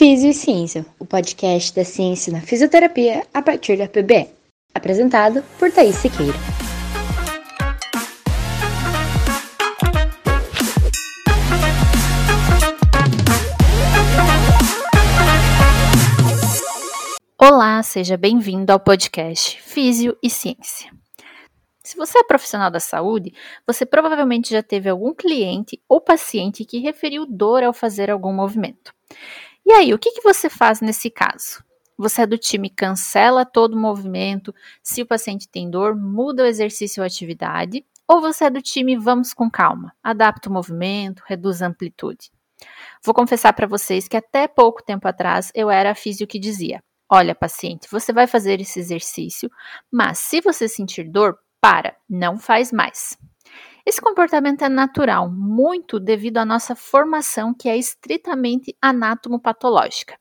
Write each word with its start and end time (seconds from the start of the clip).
Físio 0.00 0.30
e 0.30 0.32
Ciência, 0.32 0.86
o 0.98 1.04
podcast 1.04 1.76
da 1.76 1.84
ciência 1.84 2.32
na 2.32 2.40
fisioterapia 2.40 3.26
a 3.34 3.42
partir 3.42 3.76
da 3.76 3.86
PBE. 3.86 4.30
Apresentado 4.74 5.42
por 5.58 5.70
Thaís 5.70 5.96
Siqueira. 5.96 6.32
Olá, 17.38 17.82
seja 17.82 18.16
bem-vindo 18.16 18.72
ao 18.72 18.80
podcast 18.80 19.60
Físio 19.60 20.16
e 20.22 20.30
Ciência. 20.30 20.90
Se 21.84 21.94
você 21.94 22.20
é 22.20 22.24
profissional 22.24 22.70
da 22.70 22.80
saúde, 22.80 23.34
você 23.66 23.84
provavelmente 23.84 24.48
já 24.48 24.62
teve 24.62 24.88
algum 24.88 25.12
cliente 25.12 25.78
ou 25.86 26.00
paciente 26.00 26.64
que 26.64 26.78
referiu 26.78 27.26
dor 27.26 27.62
ao 27.62 27.74
fazer 27.74 28.10
algum 28.10 28.32
movimento. 28.32 28.94
E 29.70 29.72
aí, 29.72 29.94
o 29.94 29.98
que, 30.00 30.10
que 30.10 30.20
você 30.20 30.50
faz 30.50 30.80
nesse 30.80 31.08
caso? 31.08 31.62
Você 31.96 32.22
é 32.22 32.26
do 32.26 32.36
time 32.36 32.68
cancela 32.68 33.46
todo 33.46 33.74
o 33.74 33.80
movimento, 33.80 34.52
se 34.82 35.00
o 35.00 35.06
paciente 35.06 35.48
tem 35.48 35.70
dor, 35.70 35.94
muda 35.94 36.42
o 36.42 36.46
exercício 36.46 37.00
ou 37.00 37.06
atividade, 37.06 37.86
ou 38.08 38.20
você 38.20 38.46
é 38.46 38.50
do 38.50 38.60
time 38.60 38.98
vamos 38.98 39.32
com 39.32 39.48
calma, 39.48 39.94
adapta 40.02 40.50
o 40.50 40.52
movimento, 40.52 41.22
reduz 41.24 41.62
a 41.62 41.68
amplitude. 41.68 42.32
Vou 43.04 43.14
confessar 43.14 43.52
para 43.52 43.68
vocês 43.68 44.08
que 44.08 44.16
até 44.16 44.48
pouco 44.48 44.82
tempo 44.82 45.06
atrás 45.06 45.52
eu 45.54 45.70
era 45.70 45.92
a 45.92 45.94
físio 45.94 46.26
que 46.26 46.40
dizia: 46.40 46.82
Olha, 47.08 47.32
paciente, 47.32 47.86
você 47.88 48.12
vai 48.12 48.26
fazer 48.26 48.60
esse 48.60 48.80
exercício, 48.80 49.48
mas 49.88 50.18
se 50.18 50.40
você 50.40 50.66
sentir 50.66 51.08
dor, 51.08 51.38
para, 51.60 51.94
não 52.08 52.40
faz 52.40 52.72
mais. 52.72 53.16
Esse 53.84 54.00
comportamento 54.00 54.62
é 54.62 54.68
natural, 54.68 55.30
muito 55.30 55.98
devido 55.98 56.38
à 56.38 56.44
nossa 56.44 56.74
formação 56.74 57.54
que 57.54 57.68
é 57.68 57.76
estritamente 57.76 58.76
anatomopatológica. 58.80 60.18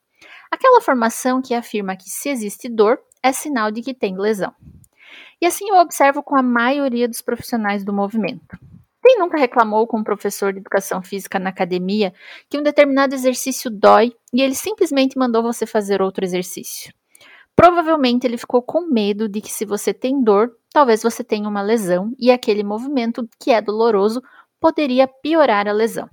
Aquela 0.50 0.82
formação 0.82 1.42
que 1.42 1.54
afirma 1.54 1.96
que 1.96 2.10
se 2.10 2.30
existe 2.30 2.70
dor, 2.70 3.00
é 3.22 3.32
sinal 3.32 3.70
de 3.70 3.82
que 3.82 3.94
tem 3.94 4.18
lesão. 4.18 4.54
E 5.42 5.46
assim 5.46 5.70
eu 5.70 5.76
observo 5.76 6.24
com 6.24 6.38
a 6.38 6.42
maioria 6.42 7.08
dos 7.08 7.22
profissionais 7.22 7.84
do 7.84 7.94
movimento. 7.94 8.58
Quem 9.02 9.18
nunca 9.18 9.38
reclamou 9.38 9.88
com 9.88 10.00
um 10.00 10.04
professor 10.04 10.54
de 10.54 10.60
educação 10.60 11.02
física 11.02 11.40
na 11.40 11.50
academia 11.50 12.14
que 12.50 12.58
um 12.58 12.64
determinado 12.64 13.16
exercício 13.16 13.72
dói 13.72 14.14
e 14.34 14.42
ele 14.42 14.56
simplesmente 14.56 15.18
mandou 15.18 15.42
você 15.42 15.66
fazer 15.66 16.02
outro 16.02 16.24
exercício? 16.24 16.94
Provavelmente 17.60 18.26
ele 18.26 18.38
ficou 18.38 18.62
com 18.62 18.88
medo 18.88 19.28
de 19.28 19.42
que 19.42 19.52
se 19.52 19.66
você 19.66 19.94
tem 19.94 20.24
dor, 20.24 20.56
talvez 20.72 21.04
você 21.04 21.26
tenha 21.26 21.50
uma 21.50 21.62
lesão 21.62 22.16
e 22.18 22.32
aquele 22.32 22.64
movimento 22.64 23.28
que 23.38 23.52
é 23.52 23.62
doloroso 23.62 24.24
poderia 24.62 25.06
piorar 25.06 25.68
a 25.68 25.74
lesão. 25.74 26.10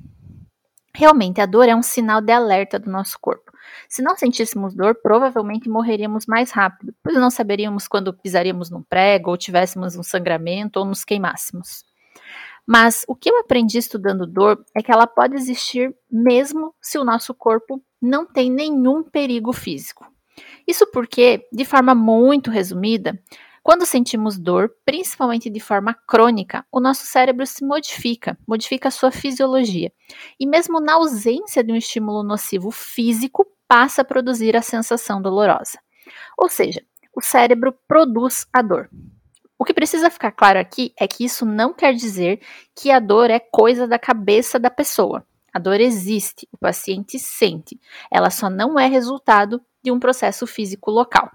Realmente, 0.93 1.41
a 1.41 1.47
dor 1.47 1.69
é 1.69 1.77
um 1.77 1.85
sinal 1.85 2.21
de 2.21 2.33
alerta 2.33 2.81
do 2.81 2.91
nosso 2.91 3.17
corpo. 3.21 3.53
Se 3.89 4.03
não 4.03 4.17
sentíssemos 4.17 4.75
dor, 4.75 4.97
provavelmente 5.01 5.69
morreríamos 5.69 6.27
mais 6.27 6.51
rápido, 6.51 6.93
pois 7.01 7.15
não 7.15 7.31
saberíamos 7.31 7.87
quando 7.87 8.13
pisaríamos 8.13 8.69
num 8.69 8.83
prego, 8.83 9.31
ou 9.31 9.37
tivéssemos 9.37 9.95
um 9.95 10.03
sangramento, 10.03 10.81
ou 10.81 10.85
nos 10.85 11.05
queimássemos. 11.05 11.85
Mas 12.67 13.05
o 13.07 13.15
que 13.15 13.31
eu 13.31 13.39
aprendi 13.39 13.79
estudando 13.79 14.27
dor 14.27 14.65
é 14.75 14.83
que 14.83 14.91
ela 14.91 15.07
pode 15.07 15.37
existir 15.37 15.95
mesmo 16.11 16.75
se 16.81 16.99
o 16.99 17.05
nosso 17.05 17.33
corpo 17.33 17.81
não 18.03 18.27
tem 18.27 18.51
nenhum 18.51 19.05
perigo 19.05 19.53
físico. 19.53 20.16
Isso 20.67 20.87
porque, 20.91 21.47
de 21.53 21.65
forma 21.65 21.95
muito 21.95 22.51
resumida, 22.51 23.19
quando 23.63 23.85
sentimos 23.85 24.39
dor, 24.39 24.73
principalmente 24.85 25.51
de 25.51 25.59
forma 25.59 25.93
crônica, 25.93 26.65
o 26.71 26.79
nosso 26.79 27.05
cérebro 27.05 27.45
se 27.45 27.65
modifica, 27.65 28.39
modifica 28.47 28.89
a 28.89 28.93
sua 28.93 29.11
fisiologia. 29.11 29.93
E 30.39 30.47
mesmo 30.47 30.81
na 30.81 30.95
ausência 30.95 31.65
de 31.65 31.73
um 31.73 31.77
estímulo 31.77 32.23
nocivo 32.23 32.71
físico, 32.71 33.45
passa 33.67 34.03
a 34.03 34.05
produzir 34.05 34.57
a 34.57 34.63
sensação 34.63 35.21
dolorosa. 35.21 35.81
Ou 36.39 36.49
seja, 36.49 36.81
o 37.13 37.21
cérebro 37.21 37.75
produz 37.89 38.47
a 38.53 38.63
dor. 38.63 38.89
O 39.59 39.65
que 39.65 39.75
precisa 39.75 40.11
ficar 40.11 40.31
claro 40.33 40.59
aqui 40.59 40.93
é 40.97 41.09
que 41.09 41.25
isso 41.25 41.45
não 41.45 41.73
quer 41.73 41.95
dizer 41.95 42.41
que 42.75 42.91
a 42.91 43.01
dor 43.01 43.31
é 43.31 43.41
coisa 43.41 43.89
da 43.89 43.99
cabeça 43.99 44.59
da 44.59 44.71
pessoa. 44.71 45.27
A 45.57 45.59
dor 45.59 45.81
existe, 45.81 46.47
o 46.53 46.59
paciente 46.59 47.19
sente, 47.19 47.81
ela 48.13 48.29
só 48.29 48.51
não 48.51 48.79
é 48.79 48.87
resultado 48.87 49.59
de 49.83 49.91
um 49.91 49.99
processo 49.99 50.47
físico 50.47 50.91
local. 50.91 51.31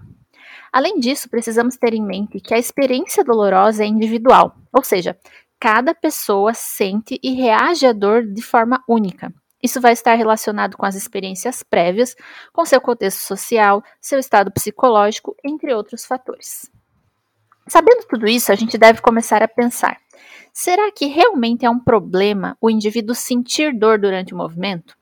Além 0.72 1.00
disso, 1.00 1.28
precisamos 1.28 1.76
ter 1.76 1.92
em 1.92 2.06
mente 2.06 2.38
que 2.38 2.54
a 2.54 2.58
experiência 2.58 3.24
dolorosa 3.24 3.82
é 3.82 3.86
individual, 3.88 4.54
ou 4.72 4.84
seja, 4.84 5.18
cada 5.58 5.92
pessoa 5.92 6.54
sente 6.54 7.18
e 7.20 7.32
reage 7.32 7.84
à 7.84 7.92
dor 7.92 8.24
de 8.24 8.40
forma 8.40 8.80
única. 8.88 9.34
Isso 9.60 9.80
vai 9.80 9.92
estar 9.92 10.14
relacionado 10.14 10.76
com 10.76 10.86
as 10.86 10.94
experiências 10.94 11.64
prévias, 11.64 12.14
com 12.52 12.64
seu 12.64 12.80
contexto 12.80 13.26
social, 13.26 13.82
seu 14.00 14.20
estado 14.20 14.52
psicológico, 14.52 15.34
entre 15.44 15.74
outros 15.74 16.04
fatores. 16.04 16.70
Sabendo 17.66 18.06
tudo 18.06 18.28
isso, 18.28 18.52
a 18.52 18.54
gente 18.54 18.78
deve 18.78 19.00
começar 19.00 19.42
a 19.42 19.48
pensar: 19.48 20.01
será 20.52 20.90
que 20.92 21.06
realmente 21.06 21.64
é 21.64 21.70
um 21.70 21.78
problema 21.78 22.56
o 22.60 22.70
indivíduo 22.70 23.14
sentir 23.14 23.76
dor 23.76 23.98
durante 23.98 24.34
o 24.34 24.36
movimento? 24.36 24.96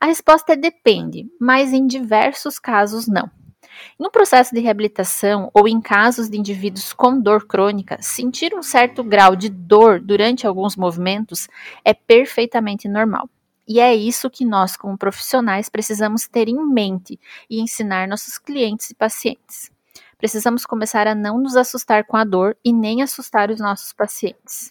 A 0.00 0.06
resposta 0.06 0.52
é 0.52 0.56
depende, 0.56 1.26
mas 1.40 1.72
em 1.72 1.86
diversos 1.86 2.58
casos 2.58 3.06
não. 3.06 3.30
No 3.98 4.10
processo 4.10 4.54
de 4.54 4.60
reabilitação 4.60 5.50
ou 5.54 5.68
em 5.68 5.80
casos 5.80 6.28
de 6.28 6.38
indivíduos 6.38 6.92
com 6.92 7.20
dor 7.20 7.46
crônica, 7.46 7.98
sentir 8.00 8.54
um 8.54 8.62
certo 8.62 9.02
grau 9.02 9.36
de 9.36 9.48
dor 9.48 10.00
durante 10.00 10.46
alguns 10.46 10.76
movimentos 10.76 11.48
é 11.84 11.94
perfeitamente 11.94 12.88
normal. 12.88 13.28
E 13.66 13.78
é 13.78 13.94
isso 13.94 14.28
que 14.28 14.44
nós, 14.44 14.76
como 14.76 14.98
profissionais, 14.98 15.68
precisamos 15.68 16.26
ter 16.26 16.48
em 16.48 16.66
mente 16.66 17.20
e 17.48 17.60
ensinar 17.60 18.08
nossos 18.08 18.36
clientes 18.36 18.90
e 18.90 18.94
pacientes. 18.94 19.70
Precisamos 20.20 20.66
começar 20.66 21.06
a 21.08 21.14
não 21.14 21.40
nos 21.40 21.56
assustar 21.56 22.04
com 22.04 22.14
a 22.14 22.24
dor 22.24 22.54
e 22.62 22.74
nem 22.74 23.02
assustar 23.02 23.50
os 23.50 23.58
nossos 23.58 23.94
pacientes. 23.94 24.70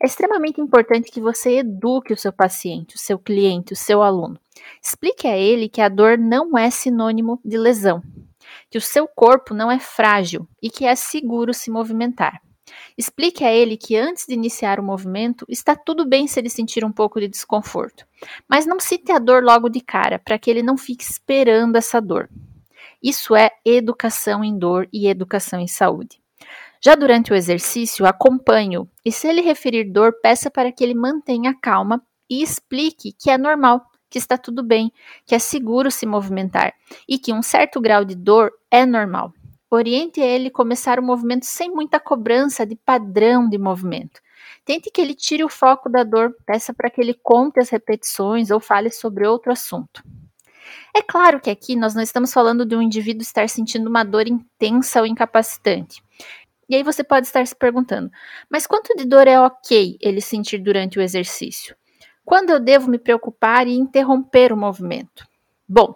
É 0.00 0.06
extremamente 0.06 0.60
importante 0.60 1.10
que 1.10 1.20
você 1.20 1.58
eduque 1.58 2.12
o 2.12 2.16
seu 2.16 2.32
paciente, 2.32 2.94
o 2.94 2.98
seu 2.98 3.18
cliente, 3.18 3.72
o 3.72 3.76
seu 3.76 4.04
aluno. 4.04 4.38
Explique 4.80 5.26
a 5.26 5.36
ele 5.36 5.68
que 5.68 5.80
a 5.80 5.88
dor 5.88 6.16
não 6.16 6.56
é 6.56 6.70
sinônimo 6.70 7.40
de 7.44 7.58
lesão, 7.58 8.00
que 8.70 8.78
o 8.78 8.80
seu 8.80 9.08
corpo 9.08 9.52
não 9.52 9.68
é 9.68 9.80
frágil 9.80 10.46
e 10.62 10.70
que 10.70 10.84
é 10.84 10.94
seguro 10.94 11.52
se 11.52 11.72
movimentar. 11.72 12.40
Explique 12.96 13.42
a 13.44 13.52
ele 13.52 13.76
que 13.76 13.96
antes 13.96 14.26
de 14.28 14.34
iniciar 14.34 14.78
o 14.78 14.84
movimento, 14.84 15.44
está 15.48 15.74
tudo 15.74 16.06
bem 16.06 16.28
se 16.28 16.38
ele 16.38 16.50
sentir 16.50 16.84
um 16.84 16.92
pouco 16.92 17.18
de 17.18 17.26
desconforto, 17.26 18.06
mas 18.48 18.64
não 18.64 18.78
cite 18.78 19.10
a 19.10 19.18
dor 19.18 19.42
logo 19.42 19.68
de 19.68 19.80
cara, 19.80 20.20
para 20.20 20.38
que 20.38 20.48
ele 20.48 20.62
não 20.62 20.76
fique 20.76 21.02
esperando 21.02 21.74
essa 21.74 22.00
dor. 22.00 22.28
Isso 23.02 23.36
é 23.36 23.50
educação 23.64 24.42
em 24.42 24.58
dor 24.58 24.88
e 24.92 25.08
educação 25.08 25.60
em 25.60 25.68
saúde. 25.68 26.20
Já 26.80 26.94
durante 26.94 27.32
o 27.32 27.34
exercício, 27.34 28.06
acompanhe-o 28.06 28.88
e, 29.04 29.10
se 29.10 29.26
ele 29.26 29.40
referir 29.40 29.84
dor, 29.84 30.14
peça 30.22 30.50
para 30.50 30.70
que 30.70 30.82
ele 30.84 30.94
mantenha 30.94 31.54
calma 31.54 32.02
e 32.30 32.42
explique 32.42 33.12
que 33.12 33.30
é 33.30 33.38
normal, 33.38 33.84
que 34.08 34.18
está 34.18 34.38
tudo 34.38 34.62
bem, 34.62 34.92
que 35.26 35.34
é 35.34 35.38
seguro 35.38 35.90
se 35.90 36.06
movimentar 36.06 36.72
e 37.08 37.18
que 37.18 37.32
um 37.32 37.42
certo 37.42 37.80
grau 37.80 38.04
de 38.04 38.14
dor 38.14 38.52
é 38.70 38.86
normal. 38.86 39.32
Oriente 39.70 40.20
ele 40.20 40.50
começar 40.50 40.98
o 40.98 41.02
movimento 41.02 41.44
sem 41.44 41.70
muita 41.70 42.00
cobrança 42.00 42.64
de 42.64 42.74
padrão 42.74 43.48
de 43.48 43.58
movimento. 43.58 44.20
Tente 44.64 44.90
que 44.90 45.00
ele 45.00 45.14
tire 45.14 45.44
o 45.44 45.48
foco 45.48 45.90
da 45.90 46.04
dor, 46.04 46.34
peça 46.46 46.72
para 46.72 46.88
que 46.88 47.00
ele 47.00 47.14
conte 47.14 47.60
as 47.60 47.68
repetições 47.68 48.50
ou 48.50 48.60
fale 48.60 48.90
sobre 48.90 49.26
outro 49.26 49.52
assunto. 49.52 50.02
É 50.94 51.02
claro 51.02 51.40
que 51.40 51.50
aqui 51.50 51.76
nós 51.76 51.94
não 51.94 52.02
estamos 52.02 52.32
falando 52.32 52.64
de 52.64 52.74
um 52.74 52.82
indivíduo 52.82 53.22
estar 53.22 53.48
sentindo 53.48 53.88
uma 53.88 54.04
dor 54.04 54.26
intensa 54.26 55.00
ou 55.00 55.06
incapacitante. 55.06 56.02
E 56.68 56.76
aí 56.76 56.82
você 56.82 57.02
pode 57.02 57.26
estar 57.26 57.46
se 57.46 57.54
perguntando: 57.54 58.10
mas 58.50 58.66
quanto 58.66 58.96
de 58.96 59.04
dor 59.04 59.26
é 59.26 59.40
ok 59.40 59.96
ele 60.00 60.20
sentir 60.20 60.58
durante 60.58 60.98
o 60.98 61.02
exercício? 61.02 61.74
Quando 62.24 62.50
eu 62.50 62.60
devo 62.60 62.90
me 62.90 62.98
preocupar 62.98 63.66
e 63.66 63.74
interromper 63.74 64.52
o 64.52 64.56
movimento? 64.56 65.26
Bom, 65.66 65.94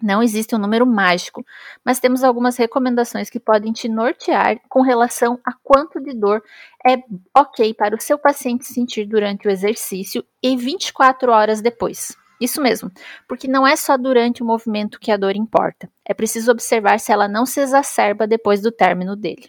não 0.00 0.22
existe 0.22 0.54
um 0.54 0.58
número 0.58 0.86
mágico, 0.86 1.44
mas 1.84 1.98
temos 1.98 2.22
algumas 2.22 2.56
recomendações 2.56 3.28
que 3.28 3.40
podem 3.40 3.72
te 3.72 3.88
nortear 3.88 4.60
com 4.68 4.80
relação 4.80 5.40
a 5.44 5.52
quanto 5.64 6.00
de 6.00 6.14
dor 6.14 6.40
é 6.86 7.02
ok 7.36 7.74
para 7.74 7.96
o 7.96 8.00
seu 8.00 8.16
paciente 8.16 8.66
sentir 8.66 9.06
durante 9.06 9.48
o 9.48 9.50
exercício 9.50 10.24
e 10.40 10.56
24 10.56 11.32
horas 11.32 11.60
depois. 11.60 12.16
Isso 12.40 12.60
mesmo, 12.60 12.90
porque 13.26 13.48
não 13.48 13.66
é 13.66 13.74
só 13.74 13.96
durante 13.96 14.42
o 14.42 14.46
movimento 14.46 15.00
que 15.00 15.10
a 15.10 15.16
dor 15.16 15.34
importa. 15.34 15.90
É 16.04 16.14
preciso 16.14 16.52
observar 16.52 17.00
se 17.00 17.10
ela 17.10 17.26
não 17.26 17.44
se 17.44 17.60
exacerba 17.60 18.26
depois 18.26 18.60
do 18.60 18.70
término 18.70 19.16
dele. 19.16 19.48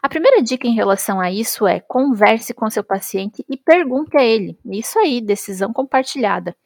A 0.00 0.08
primeira 0.08 0.40
dica 0.40 0.66
em 0.66 0.74
relação 0.74 1.20
a 1.20 1.30
isso 1.30 1.66
é 1.66 1.80
converse 1.80 2.54
com 2.54 2.70
seu 2.70 2.84
paciente 2.84 3.44
e 3.48 3.56
pergunte 3.56 4.16
a 4.16 4.22
ele. 4.22 4.56
Isso 4.64 4.96
aí, 4.98 5.20
decisão 5.20 5.72
compartilhada. 5.72 6.56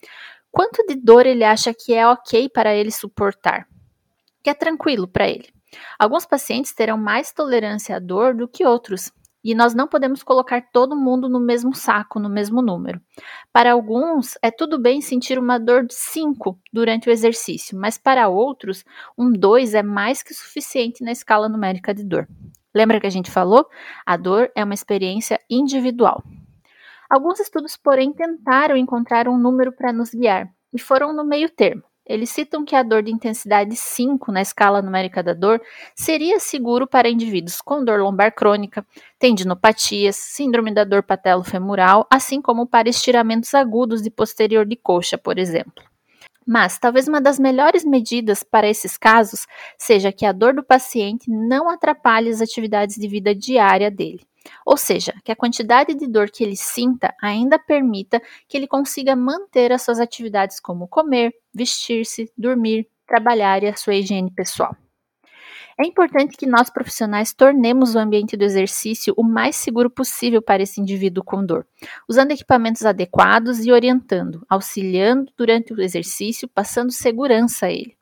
Quanto 0.50 0.86
de 0.86 0.94
dor 0.94 1.24
ele 1.24 1.42
acha 1.42 1.72
que 1.72 1.94
é 1.94 2.06
ok 2.06 2.50
para 2.50 2.74
ele 2.74 2.90
suportar? 2.90 3.66
Que 4.42 4.50
é 4.50 4.54
tranquilo 4.54 5.08
para 5.08 5.26
ele. 5.26 5.48
Alguns 5.98 6.26
pacientes 6.26 6.74
terão 6.74 6.98
mais 6.98 7.32
tolerância 7.32 7.96
à 7.96 7.98
dor 7.98 8.34
do 8.34 8.46
que 8.46 8.66
outros. 8.66 9.10
E 9.44 9.54
nós 9.54 9.74
não 9.74 9.88
podemos 9.88 10.22
colocar 10.22 10.62
todo 10.72 10.96
mundo 10.96 11.28
no 11.28 11.40
mesmo 11.40 11.74
saco, 11.74 12.20
no 12.20 12.28
mesmo 12.28 12.62
número. 12.62 13.00
Para 13.52 13.72
alguns, 13.72 14.38
é 14.40 14.50
tudo 14.50 14.78
bem 14.78 15.00
sentir 15.00 15.38
uma 15.38 15.58
dor 15.58 15.84
de 15.84 15.94
5 15.94 16.58
durante 16.72 17.08
o 17.08 17.12
exercício, 17.12 17.78
mas 17.78 17.98
para 17.98 18.28
outros, 18.28 18.84
um 19.18 19.32
2 19.32 19.74
é 19.74 19.82
mais 19.82 20.22
que 20.22 20.32
suficiente 20.32 21.02
na 21.02 21.10
escala 21.10 21.48
numérica 21.48 21.92
de 21.92 22.04
dor. 22.04 22.28
Lembra 22.74 23.00
que 23.00 23.06
a 23.06 23.10
gente 23.10 23.30
falou? 23.30 23.66
A 24.06 24.16
dor 24.16 24.50
é 24.54 24.64
uma 24.64 24.74
experiência 24.74 25.38
individual. 25.50 26.22
Alguns 27.10 27.40
estudos, 27.40 27.76
porém, 27.76 28.12
tentaram 28.12 28.76
encontrar 28.76 29.28
um 29.28 29.36
número 29.36 29.72
para 29.72 29.92
nos 29.92 30.14
guiar 30.14 30.48
e 30.72 30.78
foram 30.78 31.12
no 31.12 31.24
meio 31.24 31.50
termo. 31.50 31.82
Eles 32.04 32.30
citam 32.30 32.64
que 32.64 32.74
a 32.74 32.82
dor 32.82 33.02
de 33.02 33.12
intensidade 33.12 33.76
5 33.76 34.32
na 34.32 34.42
escala 34.42 34.82
numérica 34.82 35.22
da 35.22 35.32
dor 35.32 35.62
seria 35.94 36.40
seguro 36.40 36.86
para 36.86 37.08
indivíduos 37.08 37.60
com 37.60 37.84
dor 37.84 38.00
lombar 38.00 38.34
crônica, 38.34 38.84
tendinopatias, 39.18 40.16
síndrome 40.16 40.74
da 40.74 40.82
dor 40.82 41.04
patelo-femoral, 41.04 42.06
assim 42.10 42.42
como 42.42 42.66
para 42.66 42.88
estiramentos 42.88 43.54
agudos 43.54 44.02
de 44.02 44.10
posterior 44.10 44.66
de 44.66 44.74
coxa, 44.74 45.16
por 45.16 45.38
exemplo. 45.38 45.84
Mas 46.44 46.76
talvez 46.76 47.06
uma 47.06 47.20
das 47.20 47.38
melhores 47.38 47.84
medidas 47.84 48.42
para 48.42 48.68
esses 48.68 48.98
casos 48.98 49.46
seja 49.78 50.10
que 50.10 50.26
a 50.26 50.32
dor 50.32 50.54
do 50.54 50.64
paciente 50.64 51.30
não 51.30 51.70
atrapalhe 51.70 52.30
as 52.30 52.40
atividades 52.40 52.96
de 52.96 53.06
vida 53.06 53.32
diária 53.32 53.90
dele. 53.92 54.26
Ou 54.64 54.76
seja, 54.76 55.14
que 55.24 55.32
a 55.32 55.36
quantidade 55.36 55.94
de 55.94 56.06
dor 56.06 56.30
que 56.30 56.42
ele 56.42 56.56
sinta 56.56 57.14
ainda 57.20 57.58
permita 57.58 58.20
que 58.48 58.56
ele 58.56 58.66
consiga 58.66 59.16
manter 59.16 59.72
as 59.72 59.82
suas 59.82 60.00
atividades 60.00 60.60
como 60.60 60.88
comer, 60.88 61.34
vestir-se, 61.52 62.32
dormir, 62.36 62.88
trabalhar 63.06 63.62
e 63.62 63.68
a 63.68 63.76
sua 63.76 63.94
higiene 63.94 64.30
pessoal. 64.30 64.76
É 65.78 65.86
importante 65.86 66.36
que 66.36 66.46
nós 66.46 66.68
profissionais 66.68 67.32
tornemos 67.32 67.94
o 67.94 67.98
ambiente 67.98 68.36
do 68.36 68.44
exercício 68.44 69.14
o 69.16 69.22
mais 69.22 69.56
seguro 69.56 69.88
possível 69.88 70.42
para 70.42 70.62
esse 70.62 70.80
indivíduo 70.80 71.24
com 71.24 71.44
dor, 71.44 71.66
usando 72.08 72.30
equipamentos 72.30 72.84
adequados 72.84 73.64
e 73.64 73.72
orientando, 73.72 74.44
auxiliando 74.48 75.32
durante 75.36 75.72
o 75.72 75.80
exercício, 75.80 76.46
passando 76.46 76.92
segurança 76.92 77.66
a 77.66 77.72
ele. 77.72 77.96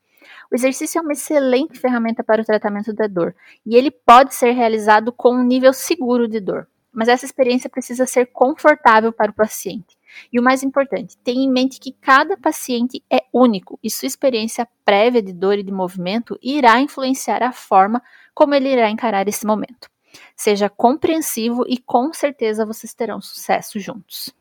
O 0.51 0.55
exercício 0.57 0.99
é 0.99 1.03
uma 1.03 1.13
excelente 1.13 1.79
ferramenta 1.79 2.25
para 2.25 2.43
o 2.43 2.45
tratamento 2.45 2.93
da 2.93 3.07
dor 3.07 3.37
e 3.65 3.77
ele 3.77 3.91
pode 3.91 4.35
ser 4.35 4.51
realizado 4.51 5.13
com 5.13 5.33
um 5.33 5.45
nível 5.45 5.73
seguro 5.73 6.27
de 6.27 6.41
dor, 6.41 6.67
mas 6.93 7.07
essa 7.07 7.25
experiência 7.25 7.71
precisa 7.71 8.05
ser 8.05 8.27
confortável 8.27 9.13
para 9.13 9.31
o 9.31 9.35
paciente. 9.35 9.97
E 10.33 10.41
o 10.41 10.43
mais 10.43 10.65
importante, 10.65 11.17
tenha 11.19 11.45
em 11.45 11.49
mente 11.49 11.79
que 11.79 11.93
cada 11.93 12.37
paciente 12.37 13.01
é 13.09 13.23
único 13.33 13.79
e 13.81 13.89
sua 13.89 14.09
experiência 14.09 14.67
prévia 14.85 15.23
de 15.23 15.33
dor 15.33 15.57
e 15.57 15.63
de 15.63 15.71
movimento 15.71 16.37
irá 16.43 16.81
influenciar 16.81 17.45
a 17.45 17.53
forma 17.53 18.03
como 18.35 18.53
ele 18.53 18.73
irá 18.73 18.91
encarar 18.91 19.29
esse 19.29 19.47
momento. 19.47 19.89
Seja 20.35 20.69
compreensivo 20.69 21.65
e 21.69 21.79
com 21.79 22.13
certeza 22.13 22.67
vocês 22.67 22.93
terão 22.93 23.21
sucesso 23.21 23.79
juntos. 23.79 24.35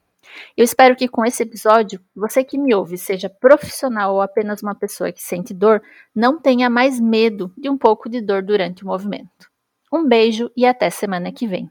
Eu 0.55 0.63
espero 0.63 0.95
que 0.95 1.07
com 1.07 1.25
esse 1.25 1.43
episódio, 1.43 1.99
você 2.15 2.43
que 2.43 2.57
me 2.57 2.73
ouve, 2.73 2.97
seja 2.97 3.29
profissional 3.29 4.13
ou 4.13 4.21
apenas 4.21 4.61
uma 4.61 4.75
pessoa 4.75 5.11
que 5.11 5.21
sente 5.21 5.53
dor, 5.53 5.81
não 6.15 6.39
tenha 6.39 6.69
mais 6.69 6.99
medo 6.99 7.53
de 7.57 7.69
um 7.69 7.77
pouco 7.77 8.09
de 8.09 8.21
dor 8.21 8.43
durante 8.43 8.83
o 8.83 8.87
movimento. 8.87 9.49
Um 9.91 10.07
beijo 10.07 10.51
e 10.55 10.65
até 10.65 10.89
semana 10.89 11.31
que 11.31 11.47
vem. 11.47 11.69